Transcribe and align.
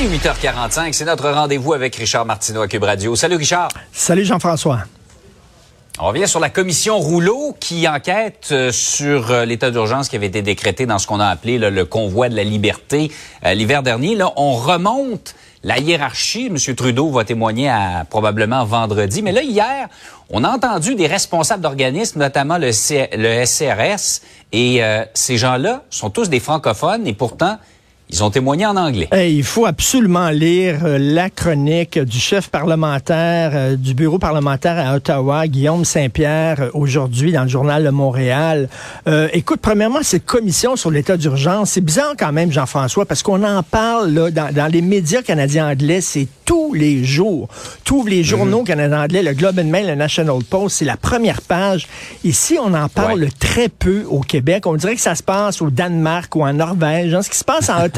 Il 0.00 0.14
est 0.14 0.18
8h45, 0.18 0.92
c'est 0.92 1.04
notre 1.06 1.28
rendez-vous 1.28 1.72
avec 1.72 1.96
Richard 1.96 2.24
Martineau 2.24 2.62
à 2.62 2.68
Cube 2.68 2.84
Radio. 2.84 3.16
Salut 3.16 3.34
Richard. 3.34 3.68
Salut 3.92 4.24
Jean-François. 4.24 4.84
On 5.98 6.06
revient 6.06 6.28
sur 6.28 6.38
la 6.38 6.50
commission 6.50 6.98
Rouleau 6.98 7.56
qui 7.58 7.88
enquête 7.88 8.50
euh, 8.52 8.70
sur 8.70 9.32
euh, 9.32 9.44
l'état 9.44 9.72
d'urgence 9.72 10.08
qui 10.08 10.14
avait 10.14 10.28
été 10.28 10.40
décrété 10.40 10.86
dans 10.86 11.00
ce 11.00 11.08
qu'on 11.08 11.18
a 11.18 11.26
appelé 11.26 11.58
le 11.58 11.84
convoi 11.84 12.28
de 12.28 12.36
la 12.36 12.44
liberté 12.44 13.10
euh, 13.44 13.54
l'hiver 13.54 13.82
dernier. 13.82 14.14
Là, 14.14 14.32
on 14.36 14.52
remonte 14.52 15.34
la 15.64 15.80
hiérarchie. 15.80 16.46
M. 16.46 16.76
Trudeau 16.76 17.10
va 17.10 17.24
témoigner 17.24 17.68
à, 17.68 18.06
probablement 18.08 18.64
vendredi. 18.64 19.22
Mais 19.22 19.32
là, 19.32 19.42
hier, 19.42 19.88
on 20.30 20.44
a 20.44 20.50
entendu 20.50 20.94
des 20.94 21.08
responsables 21.08 21.62
d'organismes, 21.62 22.20
notamment 22.20 22.58
le, 22.58 22.70
le 22.70 23.44
SCRS, 23.44 24.20
et 24.52 24.80
ces 25.14 25.36
gens-là 25.36 25.82
sont 25.90 26.10
tous 26.10 26.30
des 26.30 26.40
francophones 26.40 27.06
et 27.06 27.12
pourtant, 27.12 27.58
ils 28.10 28.24
ont 28.24 28.30
témoigné 28.30 28.64
en 28.64 28.76
anglais. 28.76 29.08
il 29.12 29.44
faut 29.44 29.66
absolument 29.66 30.30
lire 30.30 30.80
euh, 30.84 30.98
la 30.98 31.28
chronique 31.28 31.98
du 31.98 32.18
chef 32.18 32.48
parlementaire 32.48 33.50
euh, 33.54 33.76
du 33.76 33.92
bureau 33.92 34.18
parlementaire 34.18 34.78
à 34.78 34.96
Ottawa, 34.96 35.46
Guillaume 35.46 35.84
Saint-Pierre, 35.84 36.60
euh, 36.60 36.70
aujourd'hui 36.72 37.32
dans 37.32 37.42
le 37.42 37.48
journal 37.48 37.84
de 37.84 37.90
Montréal. 37.90 38.68
écoute, 39.32 39.60
premièrement, 39.60 40.02
cette 40.02 40.24
commission 40.24 40.76
sur 40.76 40.90
l'état 40.90 41.16
d'urgence, 41.16 41.70
c'est 41.72 41.80
bizarre 41.80 42.14
quand 42.18 42.32
même, 42.32 42.50
Jean-François, 42.50 43.04
parce 43.04 43.22
qu'on 43.22 43.42
en 43.42 43.62
parle 43.62 44.10
là, 44.10 44.30
dans, 44.30 44.52
dans, 44.52 44.70
les 44.70 44.82
médias 44.82 45.22
canadiens 45.22 45.68
anglais, 45.68 46.00
c'est 46.00 46.28
tous 46.48 46.72
les 46.72 47.04
jours. 47.04 47.46
Tous 47.84 48.06
les 48.06 48.24
journaux 48.24 48.60
mhm. 48.60 48.66
canadiens 48.66 49.02
anglais, 49.02 49.22
le 49.22 49.34
Globe 49.34 49.58
and 49.58 49.64
Mail, 49.64 49.86
le 49.86 49.94
National 49.94 50.42
Post, 50.48 50.78
c'est 50.78 50.86
la 50.86 50.96
première 50.96 51.42
page. 51.42 51.86
Ici, 52.24 52.56
on 52.58 52.72
en 52.72 52.88
parle 52.88 53.28
très 53.38 53.68
peu 53.68 54.04
au 54.08 54.20
Québec. 54.20 54.66
On 54.66 54.74
dirait 54.76 54.94
que 54.94 55.00
ça 55.02 55.14
se 55.14 55.22
passe 55.22 55.60
au 55.60 55.68
Danemark 55.68 56.34
ou 56.36 56.46
en 56.46 56.54
Norvège. 56.54 57.12
Hein. 57.12 57.20
Ce 57.20 57.28
qui 57.28 57.36
se 57.36 57.44
passe 57.44 57.68
en 57.68 57.84
Ottawa, 57.84 57.97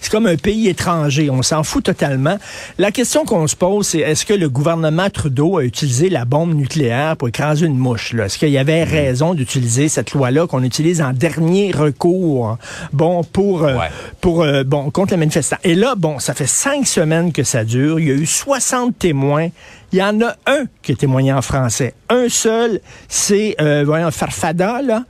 c'est 0.00 0.10
comme 0.10 0.26
un 0.26 0.36
pays 0.36 0.68
étranger. 0.68 1.30
On 1.30 1.42
s'en 1.42 1.62
fout 1.62 1.84
totalement. 1.84 2.36
La 2.78 2.90
question 2.90 3.24
qu'on 3.24 3.46
se 3.46 3.56
pose, 3.56 3.88
c'est 3.88 4.00
est-ce 4.00 4.26
que 4.26 4.34
le 4.34 4.48
gouvernement 4.48 5.08
Trudeau 5.10 5.58
a 5.58 5.64
utilisé 5.64 6.10
la 6.10 6.24
bombe 6.24 6.54
nucléaire 6.54 7.16
pour 7.16 7.28
écraser 7.28 7.66
une 7.66 7.78
mouche? 7.78 8.14
Est-ce 8.14 8.38
qu'il 8.38 8.50
y 8.50 8.58
avait 8.58 8.84
mm. 8.84 8.88
raison 8.88 9.34
d'utiliser 9.34 9.88
cette 9.88 10.12
loi-là 10.12 10.46
qu'on 10.46 10.62
utilise 10.62 11.00
en 11.00 11.12
dernier 11.12 11.72
recours, 11.72 12.58
bon, 12.92 13.24
pour, 13.24 13.64
euh, 13.64 13.76
pour 14.20 14.42
euh, 14.42 14.64
bon, 14.64 14.90
contre 14.90 15.12
les 15.12 15.18
manifestants? 15.18 15.56
Et 15.64 15.74
là, 15.74 15.94
bon, 15.96 16.18
ça 16.18 16.34
fait 16.34 16.46
cinq 16.46 16.86
semaines 16.86 17.32
que 17.32 17.42
ça 17.42 17.64
dure. 17.64 17.98
Il 17.98 18.08
y 18.08 18.10
a 18.10 18.14
eu 18.14 18.26
60 18.26 18.98
témoins. 18.98 19.48
Il 19.92 19.98
y 19.98 20.02
en 20.02 20.20
a 20.20 20.34
un 20.46 20.64
qui 20.82 20.92
a 20.92 20.96
témoigné 20.96 21.32
en 21.32 21.42
français. 21.42 21.94
Un 22.10 22.28
seul, 22.28 22.80
c'est, 23.08 23.56
euh, 23.60 23.84
voyons, 23.86 24.10
Farfada, 24.10 24.82
là 24.82 25.04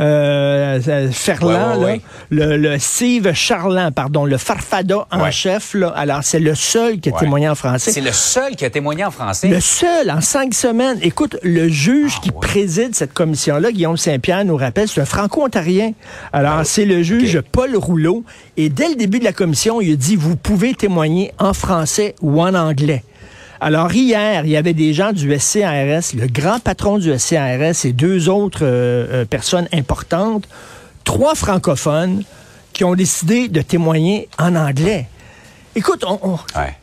euh, 0.00 0.80
euh 0.88 1.10
Ferland, 1.12 2.00
le, 2.30 2.56
le 2.56 2.78
Steve 2.78 3.32
Charland, 3.32 3.92
pardon, 3.92 4.24
le 4.24 4.36
Farfada 4.36 5.06
en 5.10 5.30
chef. 5.30 5.74
Là. 5.74 5.88
Alors, 5.96 6.20
c'est 6.22 6.40
le 6.40 6.54
seul 6.54 7.00
qui 7.00 7.10
a 7.10 7.12
témoigné 7.12 7.48
en 7.48 7.54
français. 7.54 7.92
C'est 7.92 8.00
le 8.00 8.12
seul 8.12 8.56
qui 8.56 8.64
a 8.64 8.70
témoigné 8.70 9.04
en 9.04 9.10
français. 9.10 9.48
Le 9.48 9.60
seul, 9.60 10.10
en 10.10 10.20
cinq 10.20 10.54
semaines. 10.54 10.98
Écoute, 11.02 11.36
le 11.42 11.68
juge 11.68 12.14
ah, 12.16 12.20
qui 12.22 12.30
préside 12.30 12.94
cette 12.94 13.12
commission-là, 13.12 13.72
Guillaume 13.72 13.96
Saint-Pierre, 13.96 14.44
nous 14.44 14.56
rappelle, 14.56 14.88
c'est 14.88 15.00
un 15.00 15.06
franco-ontarien. 15.06 15.92
Alors, 16.32 16.58
ah, 16.58 16.64
c'est 16.64 16.84
le 16.84 17.02
juge 17.02 17.40
Paul 17.52 17.76
Rouleau. 17.76 18.24
Et 18.56 18.68
dès 18.68 18.88
le 18.88 18.94
début 18.94 19.18
de 19.18 19.24
la 19.24 19.32
commission, 19.32 19.80
il 19.80 19.92
a 19.92 19.96
dit, 19.96 20.16
vous 20.16 20.36
pouvez 20.36 20.74
témoigner 20.74 21.32
en 21.38 21.52
français 21.52 22.14
ou 22.20 22.40
en 22.40 22.54
anglais. 22.54 23.02
Alors 23.64 23.92
hier, 23.92 24.44
il 24.44 24.50
y 24.50 24.56
avait 24.56 24.72
des 24.72 24.92
gens 24.92 25.12
du 25.12 25.38
SCRS, 25.38 26.16
le 26.18 26.26
grand 26.26 26.58
patron 26.58 26.98
du 26.98 27.16
SCRS 27.16 27.84
et 27.84 27.92
deux 27.92 28.28
autres 28.28 28.64
euh, 28.64 29.22
euh, 29.22 29.24
personnes 29.24 29.68
importantes, 29.72 30.48
trois 31.04 31.36
francophones, 31.36 32.24
qui 32.72 32.82
ont 32.82 32.96
décidé 32.96 33.46
de 33.46 33.62
témoigner 33.62 34.28
en 34.36 34.56
anglais. 34.56 35.06
Écoute, 35.76 36.04
on, 36.04 36.38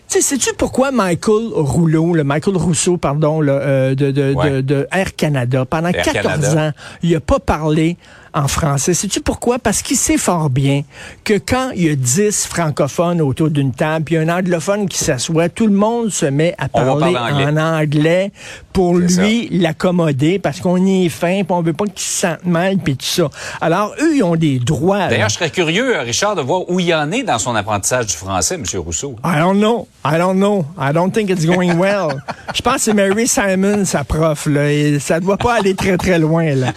sais-tu 0.07 0.53
pourquoi 0.57 0.91
Michael 0.91 1.49
Rouleau, 1.53 2.13
le 2.13 2.23
Michael 2.23 2.55
Rousseau, 2.55 2.95
pardon, 2.95 3.41
euh, 3.43 3.93
de, 3.93 4.87
Air 4.89 5.15
Canada, 5.17 5.65
pendant 5.65 5.91
14 5.91 6.55
ans, 6.55 6.71
il 7.03 7.11
n'a 7.11 7.19
pas 7.19 7.39
parlé 7.39 7.97
en 8.33 8.47
français. 8.47 8.93
Sais-tu 8.93 9.21
pourquoi? 9.21 9.59
Parce 9.59 9.81
qu'il 9.81 9.97
sait 9.97 10.17
fort 10.17 10.49
bien 10.49 10.83
que 11.23 11.33
quand 11.33 11.71
il 11.75 11.83
y 11.83 11.89
a 11.89 11.95
10 11.95 12.45
francophones 12.47 13.21
autour 13.21 13.49
d'une 13.49 13.71
table, 13.71 14.05
puis 14.05 14.17
un 14.17 14.29
anglophone 14.29 14.87
qui 14.87 14.97
s'assoit, 14.97 15.49
tout 15.49 15.67
le 15.67 15.73
monde 15.73 16.09
se 16.09 16.25
met 16.25 16.55
à 16.57 16.67
parler, 16.67 17.15
en 17.15 17.57
anglais 17.57 18.31
pour 18.73 18.95
lui 18.95 19.49
l'accommoder 19.51 20.39
parce 20.39 20.59
qu'on 20.61 20.77
y 20.77 21.05
est 21.05 21.09
fin, 21.09 21.43
puis 21.43 21.47
on 21.49 21.61
veut 21.61 21.73
pas 21.73 21.85
qu'il 21.85 21.99
se 21.99 22.21
sente 22.21 22.45
mal, 22.45 22.77
puis 22.77 22.95
tout 22.95 23.05
ça. 23.05 23.29
Alors, 23.61 23.93
eux, 24.01 24.15
ils 24.15 24.23
ont 24.23 24.35
des 24.35 24.59
droits. 24.59 25.07
D'ailleurs, 25.07 25.29
je 25.29 25.35
serais 25.35 25.49
curieux, 25.49 25.97
Richard, 25.99 26.35
de 26.35 26.41
voir 26.41 26.69
où 26.69 26.79
il 26.79 26.93
en 26.93 27.11
est 27.11 27.23
dans 27.23 27.39
son 27.39 27.55
apprentissage 27.55 28.07
du 28.07 28.13
français, 28.13 28.55
M. 28.55 28.63
Rousseau. 28.77 29.15
I 29.23 29.39
don't 29.39 29.57
know. 29.57 29.87
I 30.05 30.17
don't 30.17 30.35
know. 30.37 30.65
I 30.79 30.93
don't 30.93 31.11
think 31.11 31.29
it's 31.29 31.45
going 31.45 31.77
well. 31.77 32.21
je 32.55 32.61
pense 32.61 32.75
que 32.75 32.81
c'est 32.81 32.93
Mary 32.93 33.27
Simon, 33.27 33.85
sa 33.85 34.03
prof, 34.03 34.45
là, 34.45 34.71
et 34.71 34.99
ça 34.99 35.19
doit 35.19 35.37
pas 35.37 35.55
aller 35.55 35.75
très, 35.75 35.97
très 35.97 36.19
loin, 36.19 36.55
là. 36.55 36.73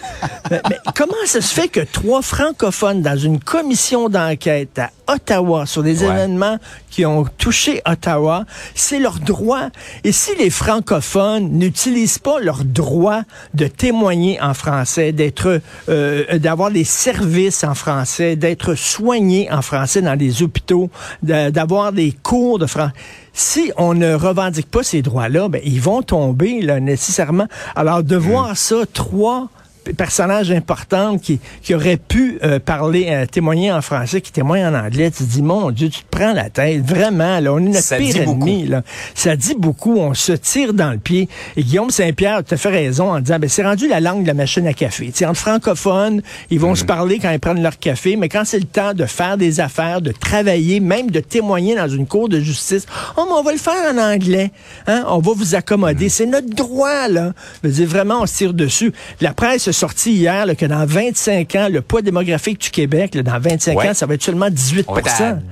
mais, 0.51 0.61
mais 0.69 0.77
comment 0.95 1.13
ça 1.25 1.41
se 1.43 1.53
fait 1.53 1.67
que 1.67 1.81
trois 1.81 2.21
francophones 2.21 3.01
dans 3.01 3.17
une 3.17 3.37
commission 3.37 4.07
d'enquête 4.07 4.79
à 4.79 4.91
Ottawa 5.13 5.65
sur 5.65 5.83
des 5.83 6.05
événements 6.05 6.57
qui 6.89 7.05
ont 7.05 7.25
touché 7.37 7.81
Ottawa, 7.85 8.45
c'est 8.75 8.99
leur 8.99 9.19
droit. 9.19 9.67
Et 10.05 10.13
si 10.13 10.33
les 10.35 10.49
francophones 10.49 11.49
n'utilisent 11.51 12.17
pas 12.17 12.39
leur 12.39 12.63
droit 12.63 13.23
de 13.53 13.67
témoigner 13.67 14.41
en 14.41 14.53
français, 14.53 15.11
d'être, 15.11 15.59
euh, 15.89 16.39
d'avoir 16.39 16.71
des 16.71 16.85
services 16.85 17.65
en 17.65 17.75
français, 17.75 18.37
d'être 18.37 18.75
soignés 18.75 19.51
en 19.51 19.61
français 19.61 20.01
dans 20.01 20.15
des 20.15 20.43
hôpitaux, 20.43 20.89
d'avoir 21.21 21.91
des 21.91 22.13
cours 22.13 22.57
de 22.57 22.67
français, 22.67 22.93
si 23.33 23.71
on 23.75 23.93
ne 23.93 24.13
revendique 24.13 24.71
pas 24.71 24.83
ces 24.83 25.01
droits-là, 25.01 25.49
ben, 25.49 25.61
ils 25.65 25.81
vont 25.81 26.03
tomber 26.03 26.61
là, 26.61 26.79
nécessairement. 26.79 27.47
Alors 27.75 28.01
de 28.01 28.15
mm. 28.15 28.19
voir 28.19 28.55
ça, 28.55 28.77
trois 28.93 29.49
personnage 29.91 30.51
important 30.51 31.17
qui, 31.17 31.39
qui 31.61 31.75
aurait 31.75 31.97
pu 31.97 32.39
euh, 32.43 32.59
parler, 32.59 33.07
euh, 33.09 33.25
témoigner 33.25 33.71
en 33.71 33.81
français, 33.81 34.21
qui 34.21 34.31
témoigne 34.31 34.65
en 34.65 34.73
anglais, 34.73 35.11
tu 35.11 35.23
te 35.23 35.29
dis, 35.29 35.41
mon 35.41 35.71
Dieu, 35.71 35.89
tu 35.89 36.01
te 36.01 36.09
prends 36.09 36.33
la 36.33 36.49
tête. 36.49 36.81
Vraiment, 36.83 37.39
là, 37.39 37.53
on 37.53 37.59
est 37.59 37.69
notre 37.69 37.97
pire 37.97 38.17
ennemi. 38.17 38.67
Là. 38.67 38.83
Ça 39.15 39.35
dit 39.35 39.55
beaucoup. 39.57 39.97
On 39.97 40.13
se 40.13 40.31
tire 40.33 40.73
dans 40.73 40.91
le 40.91 40.97
pied. 40.97 41.27
Et 41.57 41.63
Guillaume 41.63 41.89
Saint-Pierre, 41.89 42.43
tu 42.43 42.53
as 42.53 42.57
fait 42.57 42.69
raison 42.69 43.11
en 43.11 43.19
disant, 43.19 43.39
ben, 43.39 43.49
c'est 43.49 43.63
rendu 43.63 43.87
la 43.87 43.99
langue 43.99 44.23
de 44.23 44.27
la 44.27 44.33
machine 44.33 44.65
à 44.67 44.73
café. 44.73 45.11
T'sais, 45.11 45.25
entre 45.25 45.39
francophones, 45.39 46.21
ils 46.49 46.59
vont 46.59 46.75
se 46.75 46.83
mm. 46.83 46.87
parler 46.87 47.19
quand 47.19 47.31
ils 47.31 47.39
prennent 47.39 47.61
leur 47.61 47.77
café, 47.77 48.15
mais 48.15 48.29
quand 48.29 48.43
c'est 48.45 48.59
le 48.59 48.65
temps 48.65 48.93
de 48.93 49.05
faire 49.05 49.37
des 49.37 49.59
affaires, 49.59 50.01
de 50.01 50.11
travailler, 50.11 50.79
même 50.79 51.11
de 51.11 51.19
témoigner 51.19 51.75
dans 51.75 51.89
une 51.89 52.07
cour 52.07 52.29
de 52.29 52.39
justice, 52.39 52.85
oh, 53.17 53.25
mais 53.27 53.33
on 53.33 53.43
va 53.43 53.51
le 53.51 53.57
faire 53.57 53.93
en 53.93 53.97
anglais. 53.97 54.51
Hein? 54.87 55.03
On 55.07 55.19
va 55.19 55.33
vous 55.35 55.55
accommoder. 55.55 56.05
Mm. 56.05 56.09
C'est 56.09 56.25
notre 56.25 56.49
droit, 56.49 57.07
là. 57.07 57.33
Je 57.63 57.67
veux 57.67 57.73
dire, 57.73 57.87
vraiment, 57.87 58.21
on 58.21 58.25
se 58.25 58.37
tire 58.37 58.53
dessus. 58.53 58.93
La 59.19 59.33
presse 59.33 59.72
sorti 59.73 60.13
hier 60.13 60.45
que 60.57 60.65
dans 60.65 60.85
25 60.85 61.55
ans, 61.55 61.67
le 61.69 61.81
poids 61.81 62.01
démographique 62.01 62.61
du 62.61 62.69
Québec, 62.69 63.17
dans 63.17 63.39
25 63.39 63.77
ans, 63.77 63.93
ça 63.93 64.05
va 64.05 64.13
être 64.13 64.23
seulement 64.23 64.49
18 64.49 64.85
On 64.87 64.95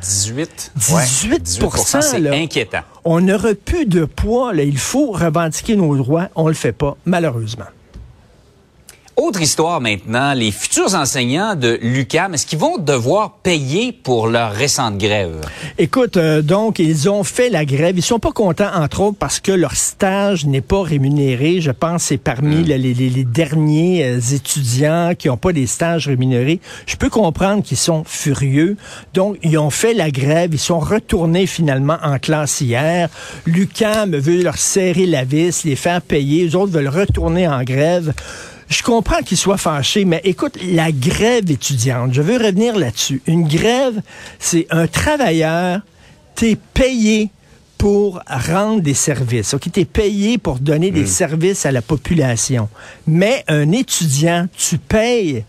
18 0.01 0.71
18, 0.75 1.47
C'est 2.01 2.29
inquiétant. 2.29 2.81
On 3.03 3.19
n'aurait 3.21 3.55
plus 3.55 3.85
de 3.85 4.05
poids. 4.05 4.53
Là. 4.53 4.63
Il 4.63 4.77
faut 4.77 5.11
revendiquer 5.11 5.75
nos 5.75 5.95
droits. 5.95 6.29
On 6.35 6.47
le 6.47 6.53
fait 6.53 6.71
pas, 6.71 6.95
malheureusement. 7.05 7.65
Autre 9.23 9.39
histoire 9.43 9.79
maintenant, 9.81 10.33
les 10.33 10.49
futurs 10.49 10.95
enseignants 10.95 11.53
de 11.53 11.77
l'UCAM, 11.83 12.33
est-ce 12.33 12.47
qu'ils 12.47 12.57
vont 12.57 12.79
devoir 12.79 13.33
payer 13.43 13.91
pour 13.91 14.25
leur 14.27 14.51
récente 14.51 14.97
grève? 14.97 15.41
Écoute, 15.77 16.17
euh, 16.17 16.41
donc, 16.41 16.79
ils 16.79 17.07
ont 17.07 17.23
fait 17.23 17.49
la 17.51 17.63
grève. 17.63 17.95
Ils 17.95 18.01
sont 18.01 18.17
pas 18.17 18.31
contents, 18.31 18.71
entre 18.73 19.01
autres, 19.01 19.17
parce 19.19 19.39
que 19.39 19.51
leur 19.51 19.75
stage 19.75 20.47
n'est 20.47 20.61
pas 20.61 20.81
rémunéré. 20.81 21.61
Je 21.61 21.69
pense 21.69 22.01
que 22.01 22.07
c'est 22.07 22.17
parmi 22.17 22.55
Hmm. 22.55 22.63
les, 22.63 22.77
les- 22.79 22.93
les 23.11 23.23
derniers 23.23 24.03
euh, 24.05 24.19
étudiants 24.33 25.11
qui 25.15 25.27
n'ont 25.27 25.37
pas 25.37 25.53
des 25.53 25.67
stages 25.67 26.07
rémunérés. 26.07 26.59
Je 26.87 26.95
peux 26.95 27.09
comprendre 27.11 27.61
qu'ils 27.61 27.77
sont 27.77 28.03
furieux. 28.07 28.75
Donc, 29.13 29.37
ils 29.43 29.55
ont 29.59 29.69
fait 29.69 29.93
la 29.93 30.09
grève. 30.09 30.49
Ils 30.51 30.57
sont 30.59 30.79
retournés 30.79 31.45
finalement 31.45 31.97
en 32.01 32.17
classe 32.17 32.59
hier. 32.61 33.07
L'UCAM 33.45 34.15
veut 34.15 34.41
leur 34.41 34.57
serrer 34.57 35.05
la 35.05 35.25
vis, 35.25 35.63
les 35.63 35.75
faire 35.75 36.01
payer. 36.01 36.45
Les 36.45 36.55
autres 36.55 36.71
veulent 36.71 36.87
retourner 36.87 37.47
en 37.47 37.61
grève. 37.63 38.13
Je 38.71 38.83
comprends 38.83 39.21
qu'ils 39.21 39.35
soient 39.35 39.57
fâchés, 39.57 40.05
mais 40.05 40.21
écoute, 40.23 40.57
la 40.63 40.93
grève 40.93 41.51
étudiante, 41.51 42.13
je 42.13 42.21
veux 42.21 42.37
revenir 42.37 42.77
là-dessus. 42.77 43.21
Une 43.27 43.45
grève, 43.45 44.01
c'est 44.39 44.65
un 44.69 44.87
travailleur, 44.87 45.81
t'es 46.35 46.57
payé 46.73 47.31
pour 47.77 48.21
rendre 48.29 48.81
des 48.81 48.93
services. 48.93 49.53
OK, 49.53 49.69
t'es 49.73 49.83
payé 49.83 50.37
pour 50.37 50.59
donner 50.59 50.89
des 50.89 51.05
services 51.05 51.65
à 51.65 51.73
la 51.73 51.81
population. 51.81 52.69
Mais 53.07 53.43
un 53.49 53.73
étudiant, 53.73 54.47
tu 54.57 54.77
payes 54.77 55.43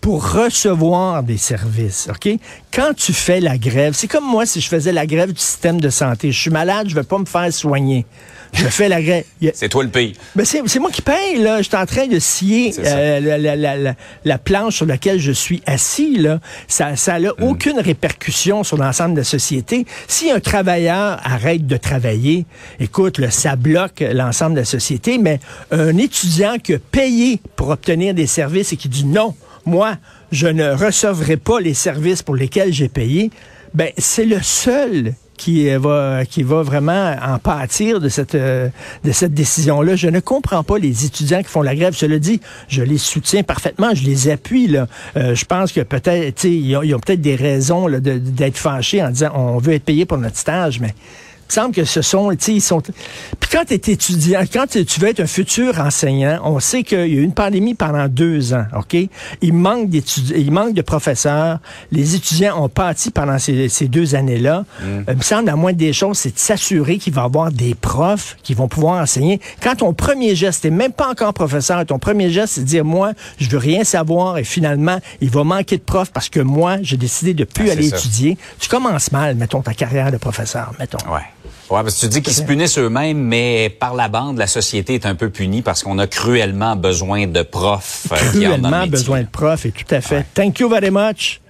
pour 0.00 0.32
recevoir 0.32 1.22
des 1.22 1.36
services, 1.38 2.08
OK? 2.10 2.28
Quand 2.72 2.92
tu 2.94 3.12
fais 3.12 3.40
la 3.40 3.58
grève, 3.58 3.94
c'est 3.94 4.06
comme 4.06 4.24
moi 4.26 4.46
si 4.46 4.60
je 4.60 4.68
faisais 4.68 4.92
la 4.92 5.06
grève 5.06 5.32
du 5.32 5.40
système 5.40 5.80
de 5.80 5.90
santé. 5.90 6.30
Je 6.30 6.40
suis 6.40 6.50
malade, 6.50 6.88
je 6.88 6.94
vais 6.94 7.02
pas 7.02 7.18
me 7.18 7.24
faire 7.24 7.52
soigner. 7.52 8.06
Je 8.52 8.64
fais 8.68 8.88
la 8.88 9.02
grève. 9.02 9.24
C'est 9.54 9.68
toi 9.68 9.82
le 9.82 9.90
pays. 9.90 10.14
ben 10.36 10.44
c'est 10.44 10.78
moi 10.78 10.90
qui 10.90 11.02
paye, 11.02 11.38
là. 11.38 11.58
Je 11.58 11.62
suis 11.64 11.76
en 11.76 11.84
train 11.84 12.06
de 12.06 12.18
scier 12.20 12.70
ça. 12.72 12.80
euh, 12.82 13.20
la, 13.20 13.36
la- 13.38 13.56
la- 13.56 13.76
la- 13.76 13.94
la 14.24 14.38
planche 14.38 14.76
sur 14.76 14.86
laquelle 14.86 15.18
je 15.18 15.32
suis 15.32 15.60
assis, 15.66 16.16
là. 16.16 16.38
Ça 16.68 16.92
n'a 17.18 17.30
Mm. 17.30 17.42
aucune 17.42 17.80
répercussion 17.80 18.62
sur 18.62 18.76
l'ensemble 18.76 19.14
de 19.14 19.20
la 19.20 19.24
société. 19.24 19.84
Si 20.06 20.30
un 20.30 20.38
travailleur 20.40 21.18
arrête 21.24 21.66
de 21.66 21.76
travailler, 21.76 22.46
écoute, 22.78 23.18
là, 23.18 23.30
ça 23.32 23.56
bloque 23.56 24.04
l'ensemble 24.12 24.54
de 24.54 24.60
la 24.60 24.64
société, 24.64 25.18
mais 25.18 25.40
un 25.72 25.96
étudiant 25.98 26.56
qui 26.62 26.74
a 26.74 26.78
payé 26.78 27.40
pour 27.56 27.70
obtenir 27.70 28.14
des 28.14 28.28
services 28.28 28.72
et 28.72 28.76
qui 28.76 28.88
dit 28.88 29.04
non, 29.04 29.34
moi, 29.66 29.96
je 30.32 30.46
ne 30.46 30.70
recevrai 30.70 31.36
pas 31.36 31.60
les 31.60 31.74
services 31.74 32.22
pour 32.22 32.36
lesquels 32.36 32.72
j'ai 32.72 32.88
payé, 32.88 33.30
ben 33.74 33.90
c'est 33.98 34.24
le 34.24 34.40
seul 34.40 35.14
qui 35.36 35.68
euh, 35.68 35.78
va 35.78 36.24
qui 36.24 36.42
va 36.42 36.62
vraiment 36.62 37.14
en 37.22 37.38
pâtir 37.38 38.00
de 38.00 38.08
cette 38.08 38.34
euh, 38.34 38.68
de 39.04 39.12
cette 39.12 39.34
décision 39.34 39.82
là. 39.82 39.96
Je 39.96 40.08
ne 40.08 40.20
comprends 40.20 40.62
pas 40.62 40.78
les 40.78 41.04
étudiants 41.04 41.42
qui 41.42 41.48
font 41.48 41.62
la 41.62 41.74
grève. 41.74 41.94
Cela 41.94 42.18
dit, 42.18 42.40
je 42.68 42.82
les 42.82 42.98
soutiens 42.98 43.42
parfaitement, 43.42 43.94
je 43.94 44.04
les 44.04 44.30
appuie 44.30 44.66
là. 44.66 44.86
Euh, 45.16 45.34
je 45.34 45.44
pense 45.44 45.72
que 45.72 45.80
peut-être 45.80 46.44
ils 46.44 46.76
ont, 46.76 46.82
ils 46.82 46.94
ont 46.94 47.00
peut-être 47.00 47.20
des 47.20 47.36
raisons 47.36 47.88
d'être 47.88 48.56
fâchés 48.56 49.02
en 49.02 49.10
disant 49.10 49.32
on 49.34 49.58
veut 49.58 49.74
être 49.74 49.84
payé 49.84 50.06
pour 50.06 50.18
notre 50.18 50.38
stage, 50.38 50.80
mais 50.80 50.94
il 51.46 51.52
me 51.52 51.62
semble 51.62 51.74
que 51.74 51.84
ce 51.84 52.02
sont, 52.02 52.30
tu 52.30 52.36
sais, 52.40 52.52
ils 52.54 52.60
sont. 52.60 52.80
Puis 52.80 53.50
quand 53.52 53.64
tu 53.66 53.74
es 53.74 53.76
étudiant, 53.76 54.40
quand 54.52 54.66
tu 54.68 55.00
veux 55.00 55.08
être 55.08 55.20
un 55.20 55.26
futur 55.26 55.78
enseignant, 55.80 56.40
on 56.44 56.58
sait 56.58 56.82
qu'il 56.82 56.98
y 56.98 57.02
a 57.02 57.06
eu 57.06 57.22
une 57.22 57.32
pandémie 57.32 57.74
pendant 57.74 58.08
deux 58.08 58.52
ans, 58.52 58.66
OK? 58.76 58.96
Il 59.42 59.52
manque 59.52 59.88
d'étudiants, 59.88 60.36
il 60.36 60.50
manque 60.50 60.74
de 60.74 60.82
professeurs. 60.82 61.60
Les 61.92 62.16
étudiants 62.16 62.62
ont 62.62 62.68
pâti 62.68 63.10
pendant 63.10 63.38
ces, 63.38 63.68
ces 63.68 63.86
deux 63.86 64.16
années-là. 64.16 64.64
Euh, 64.82 65.02
il 65.08 65.16
me 65.16 65.22
semble, 65.22 65.46
la 65.46 65.56
moindre 65.56 65.78
des 65.78 65.92
choses, 65.92 66.18
c'est 66.18 66.34
de 66.34 66.38
s'assurer 66.38 66.98
qu'il 66.98 67.12
va 67.12 67.22
y 67.22 67.24
avoir 67.24 67.52
des 67.52 67.74
profs 67.74 68.36
qui 68.42 68.54
vont 68.54 68.66
pouvoir 68.66 69.00
enseigner. 69.00 69.40
Quand 69.62 69.76
ton 69.76 69.94
premier 69.94 70.34
geste, 70.34 70.62
t'es 70.62 70.70
même 70.70 70.92
pas 70.92 71.08
encore 71.08 71.32
professeur, 71.32 71.86
ton 71.86 72.00
premier 72.00 72.30
geste, 72.30 72.54
c'est 72.54 72.62
de 72.62 72.66
dire, 72.66 72.84
moi, 72.84 73.12
je 73.38 73.48
veux 73.48 73.58
rien 73.58 73.84
savoir 73.84 74.38
et 74.38 74.44
finalement, 74.44 74.98
il 75.20 75.30
va 75.30 75.44
manquer 75.44 75.76
de 75.76 75.82
profs 75.82 76.10
parce 76.10 76.28
que 76.28 76.40
moi, 76.40 76.78
j'ai 76.82 76.96
décidé 76.96 77.34
de 77.34 77.44
plus 77.44 77.68
Ah, 77.68 77.72
aller 77.72 77.88
étudier. 77.88 78.36
Tu 78.58 78.68
commences 78.68 79.12
mal, 79.12 79.36
mettons, 79.36 79.62
ta 79.62 79.74
carrière 79.74 80.10
de 80.10 80.16
professeur, 80.16 80.72
mettons. 80.78 80.98
Ouais. 81.12 81.20
Ouais, 81.68 81.82
parce 81.82 81.96
que 81.96 82.00
tu 82.00 82.08
dis 82.08 82.22
qu'ils 82.22 82.32
se 82.32 82.42
punissent 82.42 82.78
eux-mêmes, 82.78 83.18
mais 83.18 83.68
par 83.70 83.94
la 83.94 84.08
bande, 84.08 84.38
la 84.38 84.46
société 84.46 84.94
est 84.94 85.04
un 85.06 85.16
peu 85.16 85.30
punie 85.30 85.62
parce 85.62 85.82
qu'on 85.82 85.98
a 85.98 86.06
cruellement 86.06 86.76
besoin 86.76 87.26
de 87.26 87.42
profs. 87.42 88.06
euh, 88.12 88.16
qui 88.30 88.38
cruellement 88.38 88.86
besoin 88.86 89.22
de 89.22 89.26
profs, 89.26 89.66
et 89.66 89.72
tout 89.72 89.92
à 89.94 90.00
fait. 90.00 90.24
Thank 90.34 90.60
you 90.60 90.68
very 90.68 90.90
much. 90.92 91.40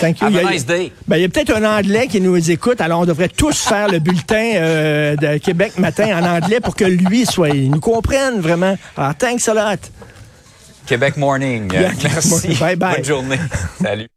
Thank 0.00 0.20
you. 0.20 0.26
Have 0.28 0.32
Il 0.32 0.36
y 0.36 0.46
a 0.46 0.50
nice 0.50 0.64
day. 0.64 0.92
Ben, 1.08 1.16
il 1.16 1.22
y 1.22 1.24
a 1.24 1.28
peut-être 1.28 1.50
un 1.54 1.78
Anglais 1.78 2.06
qui 2.06 2.20
nous 2.20 2.50
écoute, 2.50 2.80
alors 2.80 3.00
on 3.00 3.04
devrait 3.06 3.28
tous 3.28 3.58
faire 3.58 3.88
le 3.88 3.98
bulletin 3.98 4.52
euh, 4.54 5.16
de 5.16 5.38
Québec 5.38 5.78
matin 5.78 6.18
en 6.22 6.36
anglais 6.36 6.60
pour 6.60 6.74
que 6.76 6.84
lui 6.84 7.26
soit, 7.26 7.50
il 7.50 7.70
nous 7.70 7.80
comprenne 7.80 8.40
vraiment. 8.40 8.78
Ah, 8.96 9.12
thanks 9.18 9.46
a 9.48 9.54
lot. 9.54 9.80
Québec 10.86 11.16
Morning. 11.16 11.72
Yeah, 11.72 11.90
Merci. 12.02 12.54
Bye 12.54 12.76
bye. 12.76 12.96
Bonne 12.96 13.04
journée. 13.04 13.38
Salut. 13.82 14.08